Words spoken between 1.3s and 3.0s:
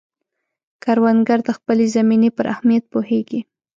د خپلې زمینې پر اهمیت